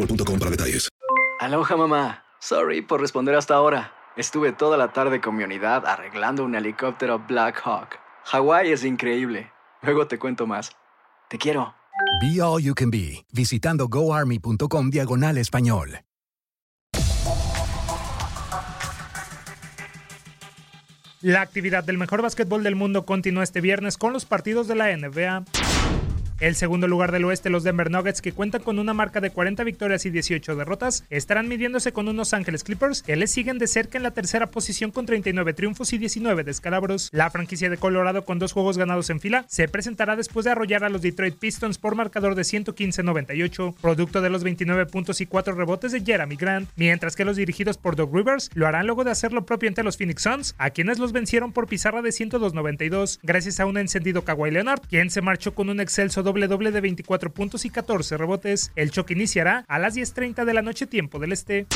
[0.00, 0.88] boostmobile.com para detalles.
[1.40, 2.24] Aloha mamá.
[2.40, 3.92] Sorry por responder hasta ahora.
[4.16, 7.98] Estuve toda la tarde con mi unidad arreglando un helicóptero Black Hawk.
[8.24, 9.50] Hawái es increíble.
[9.82, 10.72] Luego te cuento más.
[11.28, 11.74] Te quiero.
[12.20, 16.00] Be All You Can Be, visitando goarmy.com diagonal español.
[21.22, 24.96] La actividad del mejor básquetbol del mundo continúa este viernes con los partidos de la
[24.96, 25.44] NBA.
[26.40, 29.62] El segundo lugar del oeste, los Denver Nuggets, que cuentan con una marca de 40
[29.62, 33.98] victorias y 18 derrotas, estarán midiéndose con unos Ángeles Clippers, que les siguen de cerca
[33.98, 37.10] en la tercera posición con 39 triunfos y 19 descalabros.
[37.12, 40.82] La franquicia de Colorado, con dos juegos ganados en fila, se presentará después de arrollar
[40.82, 45.54] a los Detroit Pistons por marcador de 115-98, producto de los 29 puntos y 4
[45.54, 49.10] rebotes de Jeremy Grant, mientras que los dirigidos por Doug Rivers lo harán luego de
[49.10, 53.18] hacer lo propio ante los Phoenix Suns, a quienes los vencieron por pizarra de 102-92,
[53.22, 56.80] gracias a un encendido Kawhi Leonard, quien se marchó con un excelso doble doble de
[56.80, 58.70] 24 puntos y 14 rebotes.
[58.76, 61.66] El choque iniciará a las 10.30 de la noche tiempo del este.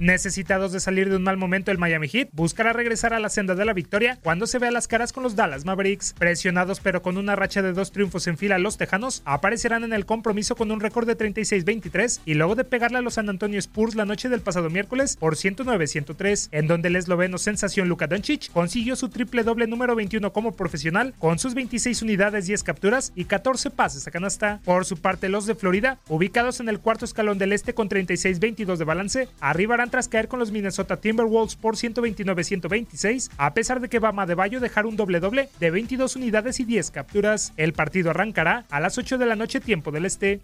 [0.00, 3.54] Necesitados de salir de un mal momento, el Miami Heat buscará regresar a la senda
[3.54, 6.14] de la victoria cuando se vea las caras con los Dallas Mavericks.
[6.18, 10.04] Presionados pero con una racha de dos triunfos en fila, los Tejanos aparecerán en el
[10.04, 13.94] compromiso con un récord de 36-23 y luego de pegarle a los San Antonio Spurs
[13.94, 18.96] la noche del pasado miércoles por 109-103, en donde el esloveno sensación Luka Doncic consiguió
[18.96, 23.70] su triple doble número 21 como profesional con sus 26 unidades, 10 capturas y 14
[23.70, 24.60] pases a canasta.
[24.64, 28.76] Por su parte, los de Florida, ubicados en el cuarto escalón del este con 36-22
[28.76, 33.98] de balance, arribarán tras caer con los Minnesota Timberwolves por 129-126, a pesar de que
[33.98, 37.52] Bama de Bayo dejar un doble doble de 22 unidades y 10 capturas.
[37.56, 40.40] El partido arrancará a las 8 de la noche tiempo del este.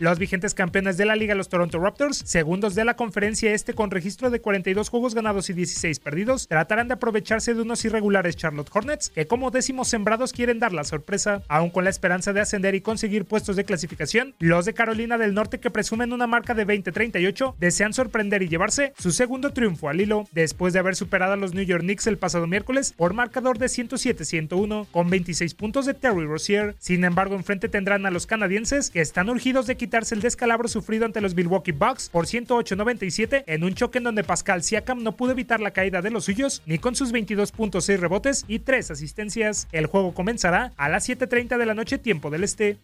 [0.00, 3.90] Los vigentes campeones de la liga, los Toronto Raptors, segundos de la conferencia este con
[3.90, 8.70] registro de 42 juegos ganados y 16 perdidos, tratarán de aprovecharse de unos irregulares Charlotte
[8.72, 12.74] Hornets que como décimos sembrados quieren dar la sorpresa, aún con la esperanza de ascender
[12.74, 14.34] y conseguir puestos de clasificación.
[14.38, 18.94] Los de Carolina del Norte que presumen una marca de 20-38 desean sorprender y llevarse
[18.98, 22.16] su segundo triunfo al hilo, después de haber superado a los New York Knicks el
[22.16, 26.74] pasado miércoles por marcador de 107-101 con 26 puntos de Terry Rozier.
[26.78, 31.04] Sin embargo, enfrente tendrán a los canadienses que están urgidos de quitar el descalabro sufrido
[31.04, 35.32] ante los Milwaukee Bucks por 108-97 en un choque en donde Pascal Siakam no pudo
[35.32, 39.68] evitar la caída de los suyos ni con sus 22.6 rebotes y 3 asistencias.
[39.72, 42.78] El juego comenzará a las 7.30 de la noche tiempo del este.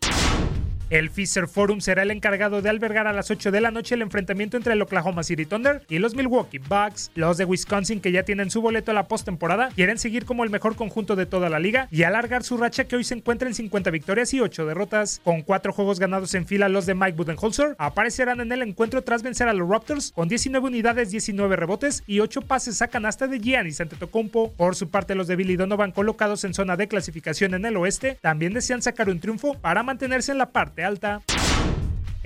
[0.88, 4.02] El Fisher Forum será el encargado de albergar a las 8 de la noche el
[4.02, 7.10] enfrentamiento entre el Oklahoma City Thunder y los Milwaukee Bucks.
[7.16, 10.50] Los de Wisconsin, que ya tienen su boleto a la postemporada, quieren seguir como el
[10.50, 13.56] mejor conjunto de toda la liga y alargar su racha que hoy se encuentra en
[13.56, 15.20] 50 victorias y 8 derrotas.
[15.25, 19.25] Con 4 juegos ganados en fila, los de Mike Budenholzer aparecerán en el encuentro tras
[19.25, 23.40] vencer a los Raptors con 19 unidades, 19 rebotes y 8 pases a canasta de
[23.40, 24.52] Giannis Antetokounmpo.
[24.52, 28.19] Por su parte, los de Billy Donovan colocados en zona de clasificación en el oeste
[28.20, 31.23] también desean sacar un triunfo para mantenerse en la parte alta.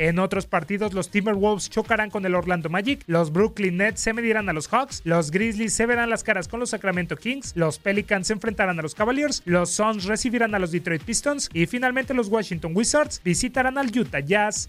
[0.00, 4.48] En otros partidos, los Timberwolves chocarán con el Orlando Magic, los Brooklyn Nets se medirán
[4.48, 8.28] a los Hawks, los Grizzlies se verán las caras con los Sacramento Kings, los Pelicans
[8.28, 12.28] se enfrentarán a los Cavaliers, los Suns recibirán a los Detroit Pistons y finalmente los
[12.28, 14.68] Washington Wizards visitarán al Utah Jazz.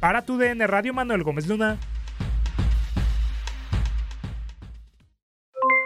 [0.00, 1.78] Para tu DN Radio, Manuel Gómez Luna.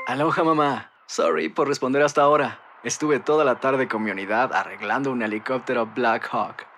[0.07, 0.91] Aloha mamá.
[1.07, 2.61] Sorry por responder hasta ahora.
[2.83, 6.78] Estuve toda la tarde con mi unidad arreglando un helicóptero Black Hawk.